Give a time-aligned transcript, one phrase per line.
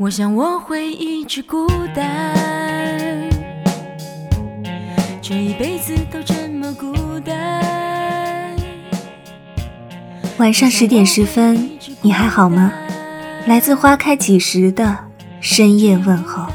[0.00, 2.32] 我想我会一直孤单，
[5.20, 8.54] 这一辈子都这么孤单。
[10.36, 11.68] 晚上十点十分，
[12.00, 12.72] 你还好吗？
[13.46, 14.96] 来自花开几时的
[15.40, 16.46] 深夜问候。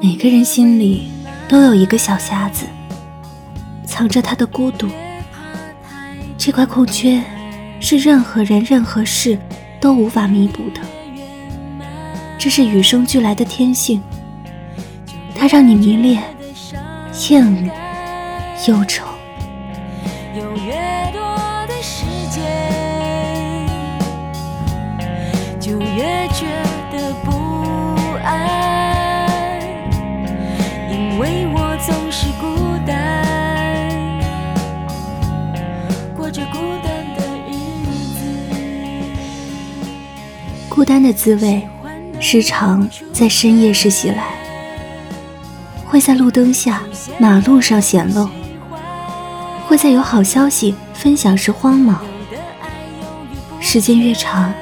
[0.00, 1.08] 每个人心里
[1.48, 2.64] 都有一个小匣子，
[3.84, 4.88] 藏着他的孤独。
[6.38, 7.20] 这块空缺。
[7.80, 9.38] 是任何人、任何事
[9.80, 10.80] 都无法弥补的，
[12.38, 14.02] 这是与生俱来的天性。
[15.34, 16.22] 它让你迷恋、
[17.28, 17.70] 厌恶、
[18.66, 19.04] 忧愁。
[40.74, 41.62] 孤单的滋味，
[42.18, 44.24] 时常在深夜时袭来，
[45.86, 46.82] 会在路灯下、
[47.16, 48.28] 马路上显露，
[49.68, 52.02] 会在有好消息分享时慌忙。
[53.60, 54.52] 时间越长，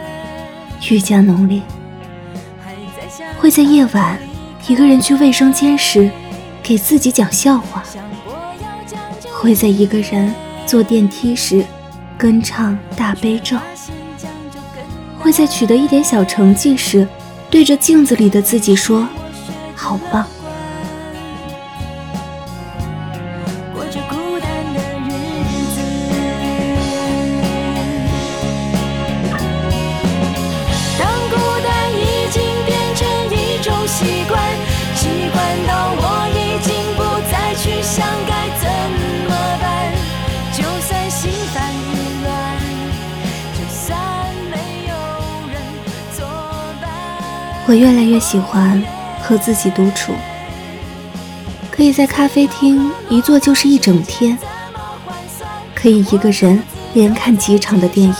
[0.91, 1.62] 愈加浓烈。
[3.41, 4.19] 会在夜晚
[4.69, 6.11] 一个人去卫生间时，
[6.62, 7.83] 给自己讲笑话。
[9.41, 10.34] 会在一个人
[10.67, 11.64] 坐电梯时，
[12.19, 13.56] 跟唱大悲咒。
[15.23, 17.06] 会在取得一点小成绩时，
[17.48, 19.06] 对着镜子里的自己说
[19.77, 20.27] ：“好棒。”
[47.64, 48.82] 我越来越喜欢
[49.22, 50.12] 和自己独处，
[51.70, 54.36] 可以在咖啡厅一坐就是一整天，
[55.74, 56.61] 可以一个人
[56.92, 58.17] 连看几场的电影，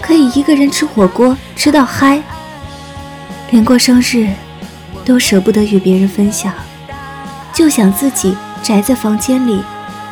[0.00, 2.22] 可以一个人吃火锅吃到嗨，
[3.50, 4.28] 连过生日
[5.04, 6.54] 都舍不得与别人分享，
[7.52, 9.60] 就想自己宅在房间里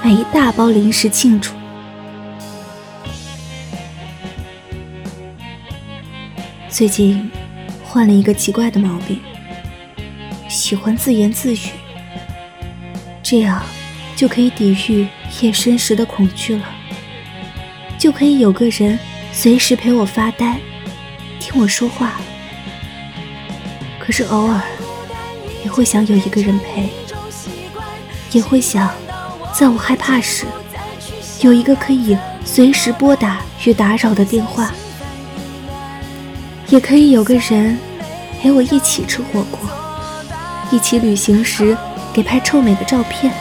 [0.03, 1.53] 买一大包零食庆祝。
[6.69, 7.31] 最近。
[7.99, 9.19] 换了一个奇怪的毛病，
[10.49, 11.71] 喜欢自言自语，
[13.25, 13.61] 这样
[14.15, 15.09] 就可以抵御
[15.41, 16.63] 夜深时的恐惧了，
[17.99, 18.97] 就可以有个人
[19.33, 20.61] 随时陪我发呆，
[21.41, 22.21] 听我说话。
[23.99, 24.63] 可是偶尔
[25.65, 26.91] 也会想有一个人陪，
[28.31, 28.89] 也会想，
[29.53, 30.47] 在我害怕时，
[31.41, 34.73] 有一个可以随时拨打与打扰的电话。
[36.69, 37.77] 也可以有个人
[38.41, 39.61] 陪我一起吃火锅，
[40.71, 41.77] 一起旅行时
[42.13, 43.35] 给拍臭美的照片。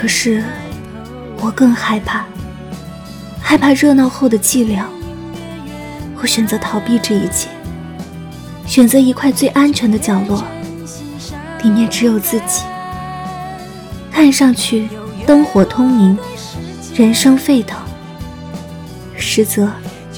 [0.00, 0.44] 可是，
[1.40, 2.24] 我更害怕，
[3.42, 4.84] 害怕热闹后的寂寥。
[6.20, 7.48] 我选择逃避这一切，
[8.64, 10.44] 选择一块最安全的角落，
[11.64, 12.62] 里面只有自己。
[14.12, 14.88] 看上去
[15.26, 16.16] 灯火通明，
[16.94, 17.76] 人声沸腾，
[19.16, 19.68] 实则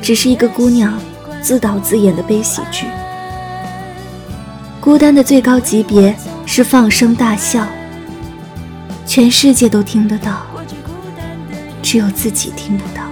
[0.02, 1.00] 只是一个姑娘
[1.40, 2.84] 自导自演的悲喜剧。
[4.78, 6.14] 孤单的最高级别
[6.44, 7.66] 是放声大笑。
[9.10, 10.46] 全世界都听得到，
[11.82, 13.02] 只有自己听不到。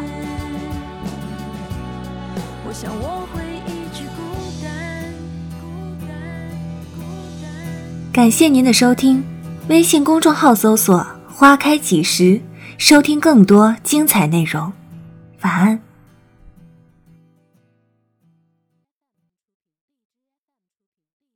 [8.12, 9.24] 感谢您的收听，
[9.66, 12.40] 微信公众号搜索“花开几时”，
[12.78, 14.72] 收听更多精彩内容。
[15.40, 15.87] 晚安。